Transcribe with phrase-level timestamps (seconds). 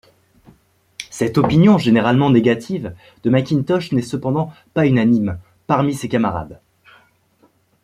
[1.11, 6.59] Cette opinion, généralement négative, de Mackintosh n'est cependant pas unanime parmi ses camarades.